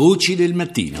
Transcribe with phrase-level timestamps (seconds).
[0.00, 0.98] Voci del mattino.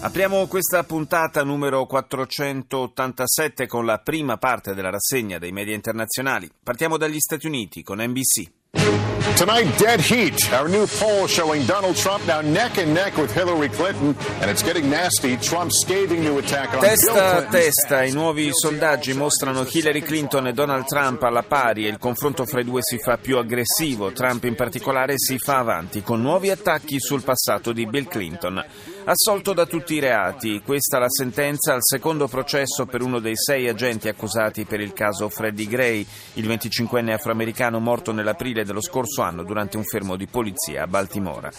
[0.00, 6.50] Apriamo questa puntata numero 487 con la prima parte della rassegna dei media internazionali.
[6.60, 9.13] Partiamo dagli Stati Uniti con NBC.
[9.36, 10.52] Tonight, dead heat.
[10.52, 14.62] Our new poll showing Donald Trump now neck and neck with Hillary Clinton, and it's
[14.62, 15.36] getting nasty.
[15.38, 20.52] Trump's scathing new attack on Testa a testa, i nuovi sondaggi mostrano Hillary Clinton e
[20.52, 24.12] Donald Trump alla pari e il confronto fra i due si fa più aggressivo.
[24.12, 28.64] Trump in particolare si fa avanti con nuovi attacchi sul passato di Bill Clinton.
[29.06, 33.68] Assolto da tutti i reati, questa la sentenza al secondo processo per uno dei sei
[33.68, 39.44] agenti accusati per il caso Freddie Gray, il 25enne afroamericano morto nell'aprile dello scorso anno
[39.44, 41.52] durante un fermo di polizia a Baltimora.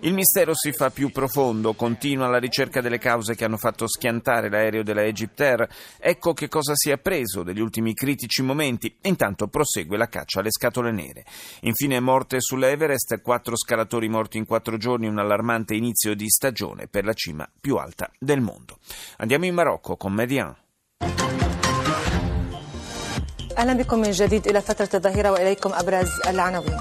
[0.00, 4.50] Il mistero si fa più profondo, continua la ricerca delle cause che hanno fatto schiantare
[4.50, 5.68] l'aereo della Egyptair.
[6.00, 8.92] Ecco che cosa si è appreso degli ultimi critici momenti.
[9.02, 11.24] Intanto prosegue la caccia alle scatole nere.
[11.60, 17.05] Infine morte sull'Everest, quattro scalatori morti in quattro giorni, un allarmante inizio di stagione per
[17.05, 18.77] la cima più alta del mondo.
[19.17, 20.55] Andiamo in Marocco con Median.
[23.57, 26.77] اهلا بكم من جديد الى فتره الظهيره واليكم ابرز العناوين.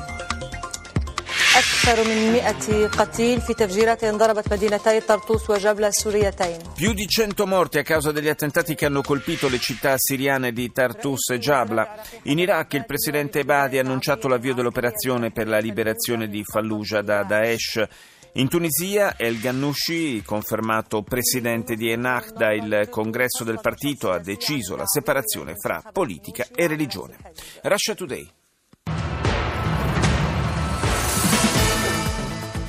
[1.57, 6.59] اكثر من 100 قتيل في تفجيرات ضربت مدينتي طرطوس وجبلة السوريتين.
[6.75, 10.73] Più di 100 morti a causa degli attentati che hanno colpito le città siriane di
[10.73, 12.03] Tartus e Jabla.
[12.23, 17.23] In Iraq il presidente Ebadi ha annunciato l'avvio dell'operazione per la liberazione di Fallujah da
[17.23, 17.87] Daesh.
[18.34, 24.86] In Tunisia El Ghannouchi, confermato presidente di Ennahda, il congresso del partito ha deciso la
[24.86, 27.18] separazione fra politica e religione.
[27.64, 28.30] Russia Today.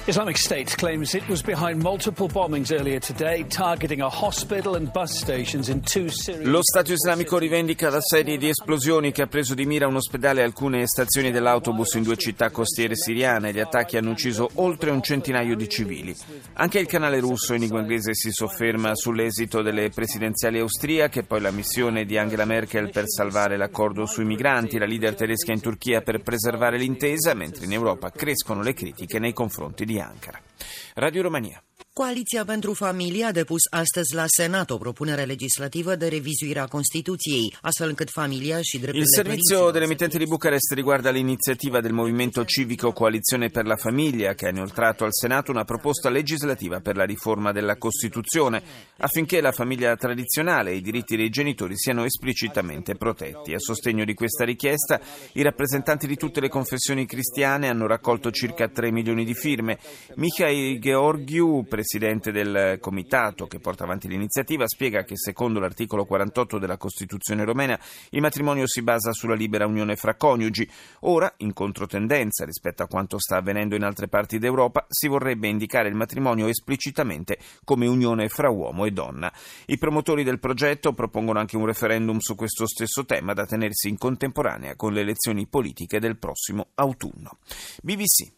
[0.09, 5.15] Islamic State claims it was behind multiple bombings earlier today, targeting a hospital and bus
[5.15, 6.51] stations in two Syrian.
[6.51, 10.41] Lo Stato islamico rivendica la serie di esplosioni che ha preso di mira un ospedale
[10.41, 13.53] e alcune stazioni dell'autobus in due città costiere siriane.
[13.53, 16.17] Gli attacchi hanno ucciso oltre un centinaio di civili.
[16.55, 21.51] Anche il canale russo in lingua inglese si sofferma sull'esito delle presidenziali austriache, poi la
[21.51, 26.23] missione di Angela Merkel per salvare l'accordo sui migranti, la leader tedesca in Turchia per
[26.23, 30.41] preservare l'intesa, mentre in Europa crescono le critiche nei confronti di Ankara.
[30.97, 31.63] Radio Romania.
[31.99, 37.55] Coaliția pentru Familie a depus astăzi la Senat o propunere legislativă de revizuire a Constituției,
[37.61, 42.45] astfel încât familia și drepturile Il servizio părinților dell'emittente di Bucarest riguarda l'iniziativa del movimento
[42.45, 47.05] civico Coalizione per la Famiglia che ha inoltrato al Senato una proposta legislativa per la
[47.05, 48.63] riforma della Costituzione
[48.99, 53.55] affinché la famiglia tradizionale e i diritti dei genitori siano esplicitamente protetti.
[53.55, 55.01] A sostegno di questa richiesta
[55.33, 59.79] i rappresentanti di tutte le confessioni cristiane hanno raccolto circa 3 milioni di firme.
[60.15, 66.77] Mikhail Georgiou, presidente del comitato che porta avanti l'iniziativa, spiega che secondo l'articolo 48 della
[66.77, 70.69] Costituzione romena il matrimonio si basa sulla libera unione fra coniugi.
[71.01, 75.89] Ora, in controtendenza rispetto a quanto sta avvenendo in altre parti d'Europa, si vorrebbe indicare
[75.89, 79.33] il matrimonio esplicitamente come unione fra uomo e donna.
[79.67, 83.97] I promotori del progetto propongono anche un referendum su questo stesso tema da tenersi in
[83.97, 87.39] contemporanea con le elezioni politiche del prossimo autunno.
[87.83, 88.38] BBC.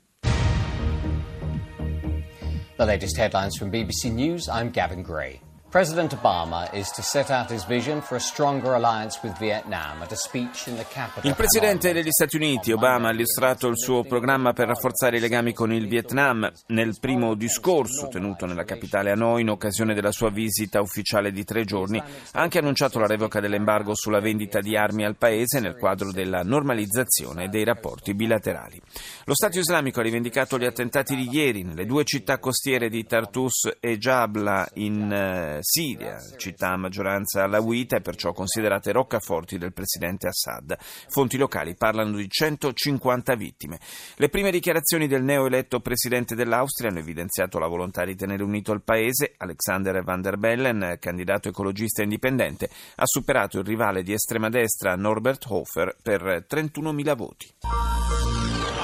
[2.81, 4.49] The latest headlines from BBC News.
[4.49, 5.43] I'm Gavin Gray.
[5.71, 10.11] President Obama is to set out his vision for a stronger alliance with Vietnam at
[10.11, 11.31] a speech in the capital.
[11.31, 15.53] Il presidente degli Stati Uniti, Obama, ha illustrato il suo programma per rafforzare i legami
[15.53, 20.81] con il Vietnam nel primo discorso tenuto nella capitale Hanoi in occasione della sua visita
[20.81, 21.99] ufficiale di tre giorni.
[21.99, 26.43] Ha anche annunciato la revoca dell'embargo sulla vendita di armi al paese nel quadro della
[26.43, 28.83] normalizzazione dei rapporti bilaterali.
[29.25, 33.77] Lo Stato islamico ha rivendicato gli attentati di ieri nelle due città costiere di Tartus
[33.79, 40.29] e Jabla in eh, Siria, città a maggioranza alawita e perciò considerate roccaforti del presidente
[40.29, 40.77] Assad.
[40.81, 43.79] Fonti locali parlano di 150 vittime.
[44.17, 48.83] Le prime dichiarazioni del neoeletto presidente dell'Austria hanno evidenziato la volontà di tenere unito il
[48.83, 49.35] paese.
[49.37, 55.45] Alexander Van der Bellen, candidato ecologista indipendente, ha superato il rivale di estrema destra Norbert
[55.49, 57.49] Hofer per 31.000 voti.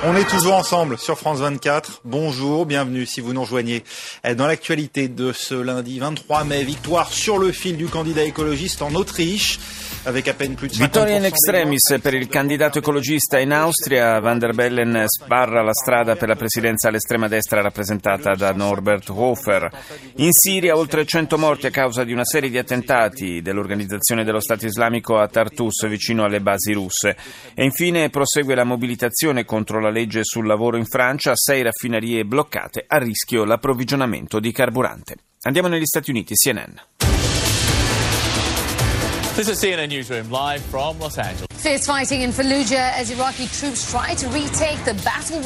[0.04, 2.02] On est toujours ensemble sur France 24.
[2.04, 3.82] Bonjour, bienvenue si vous nous rejoignez
[4.36, 6.64] dans l'actualité de ce lundi 23 mai.
[6.64, 9.58] Victoire sur le fil du candidat écologiste en Autriche.
[10.06, 14.20] Avec à peine plus de 50% Vittoria in extremis per il candidato ecologista in Austria.
[14.20, 19.68] Van der Bellen sbarra la strada per la presidenza all'estrema destra rappresentata da Norbert Hofer.
[20.18, 24.64] In Siria oltre 100 morti a causa di una serie di attentati dell'Organizzazione dello Stato
[24.64, 27.16] Islamico a Tartus vicino alle basi russe.
[27.52, 32.84] E infine prosegue la mobilitazione contro la legge sul lavoro in Francia, sei raffinerie bloccate
[32.86, 35.16] a rischio l'approvvigionamento di carburante.
[35.42, 37.05] Andiamo negli Stati Uniti, CNN.
[39.36, 41.44] This is CNN Newsroom live from Los Angeles.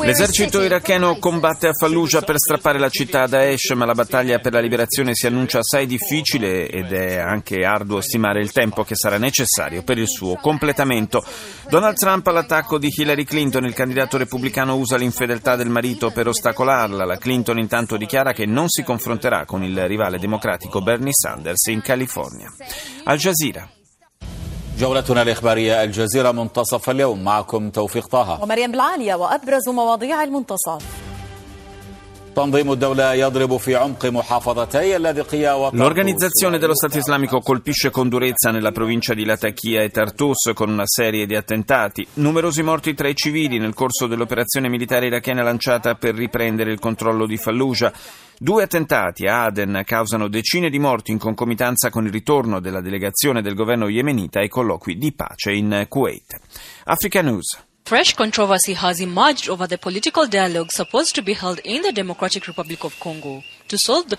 [0.05, 4.53] L'esercito iracheno combatte a Fallujah per strappare la città a Daesh, ma la battaglia per
[4.53, 9.19] la liberazione si annuncia assai difficile ed è anche arduo stimare il tempo che sarà
[9.19, 11.25] necessario per il suo completamento.
[11.69, 17.05] Donald Trump all'attacco di Hillary Clinton, il candidato repubblicano usa l'infedeltà del marito per ostacolarla.
[17.05, 21.81] La Clinton intanto dichiara che non si confronterà con il rivale democratico Bernie Sanders in
[21.81, 22.53] California.
[23.03, 23.69] Al Jazeera.
[24.81, 28.43] جولتنا الإخبارية الجزيرة منتصف اليوم معكم توفيق طه.
[28.43, 31.00] ومريم بالعالية وأبرز مواضيع المنتصف.
[35.73, 40.87] L'organizzazione dello Stato islamico colpisce con durezza nella provincia di Latakia e Tartus con una
[40.87, 42.07] serie di attentati.
[42.15, 47.27] Numerosi morti tra i civili nel corso dell'operazione militare irachena lanciata per riprendere il controllo
[47.27, 47.93] di Fallujah.
[48.39, 53.43] Due attentati a Aden causano decine di morti in concomitanza con il ritorno della delegazione
[53.43, 56.41] del governo yemenita ai colloqui di pace in Kuwait.
[56.85, 57.69] Africa News.
[57.91, 62.47] Fresh controversy has emerged over the political dialogue supposed to be held in the Democratic
[62.47, 63.43] Republic of Congo.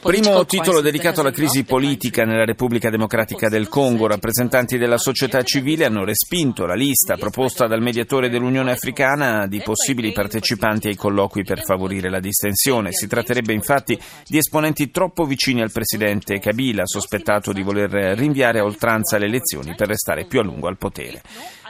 [0.02, 4.08] Primo titolo dedicato alla crisi politica nella Repubblica Democratica del Congo.
[4.08, 10.14] Rappresentanti della società civile hanno respinto la lista proposta dal mediatore dell'Unione Africana di possibili
[10.14, 12.94] partecipanti ai colloqui per favorire la distensione.
[12.94, 18.64] Si tratterebbe infatti di esponenti troppo vicini al presidente Kabila, sospettato di voler rinviare a
[18.64, 21.22] oltranza le elezioni per restare più a lungo al potere.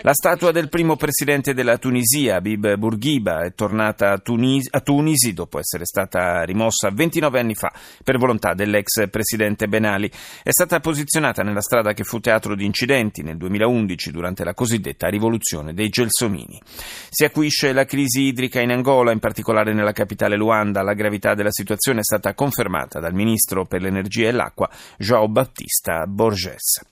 [0.04, 5.32] La statua del primo presidente della Tunisia, Habib Bourguiba, è tornata a, Tunis- a Tunisi
[5.32, 7.72] dopo essere stata rimossa 29 anni fa
[8.04, 10.10] per volontà dell'ex presidente Ben Ali.
[10.42, 15.08] È stata posizionata nella strada che fu teatro di incidenti nel 2011 durante la cosiddetta
[15.08, 16.60] rivoluzione dei Gelsomini.
[17.08, 20.82] Si acuisce la crisi idrica in Angola, in particolare nella capitale Luanda.
[20.82, 24.68] La gravità della situazione è stata confermata dal ministro per l'energia e l'acqua,
[24.98, 26.88] João Battista Borges.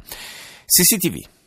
[0.63, 1.38] CCTV.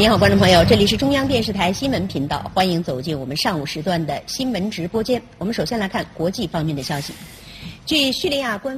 [0.00, 5.20] 您好，观众朋友，这里是中央电视台新闻频道，欢迎走进我们上午时段的新闻直播间。
[5.36, 7.12] 我们首先来看国际方面的消息。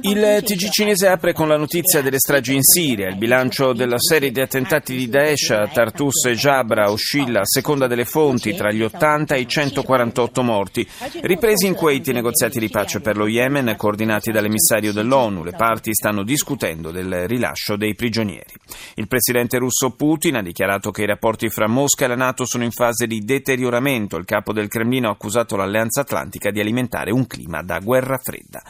[0.01, 3.09] Il TG cinese apre con la notizia delle stragi in Siria.
[3.09, 7.85] Il bilancio della serie di attentati di Daesh a Tartus e Jabra oscilla a seconda
[7.85, 10.87] delle fonti tra gli 80 e i 148 morti.
[11.21, 15.43] Ripresi in Kuwait i negoziati di pace per lo Yemen coordinati dall'emissario dell'ONU.
[15.43, 18.51] Le parti stanno discutendo del rilascio dei prigionieri.
[18.95, 22.63] Il presidente russo Putin ha dichiarato che i rapporti fra Mosca e la Nato sono
[22.63, 24.17] in fase di deterioramento.
[24.17, 28.63] Il capo del Cremlino ha accusato l'Alleanza Atlantica di alimentare un clima da guerra fredda.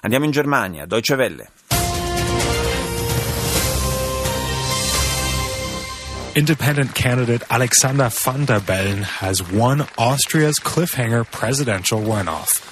[0.00, 1.48] Andiamo in Germania, Deutsche Welle.
[6.34, 12.62] Independent candidate Alexander van der Bellen has won Austria's cliffhanger presidential runoff.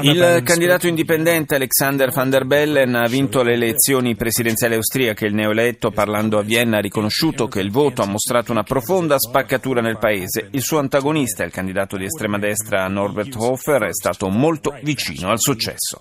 [0.00, 5.26] Il candidato indipendente Alexander van der Bellen ha vinto le elezioni presidenziali austriache.
[5.26, 9.82] Il neoeletto, parlando a Vienna, ha riconosciuto che il voto ha mostrato una profonda spaccatura
[9.82, 10.48] nel paese.
[10.52, 15.38] Il suo antagonista, il candidato di estrema destra Norbert Hofer, è stato molto vicino al
[15.38, 16.00] successo.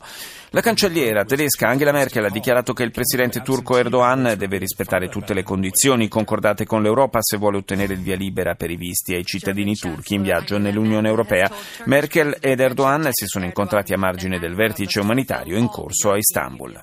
[0.55, 5.33] La cancelliera tedesca Angela Merkel ha dichiarato che il presidente turco Erdogan deve rispettare tutte
[5.33, 9.25] le condizioni concordate con l'Europa se vuole ottenere il via libera per i visti ai
[9.25, 11.49] cittadini turchi in viaggio nell'Unione Europea.
[11.85, 16.79] Merkel ed Erdogan si sono incontrati a margine del vertice umanitario in corso a Istanbul.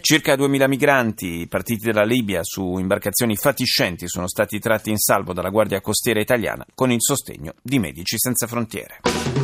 [0.00, 5.50] Circa 2.000 migranti partiti dalla Libia su imbarcazioni fatiscenti sono stati tratti in salvo dalla
[5.50, 9.41] Guardia Costiera italiana con il sostegno di Medici Senza Frontiere.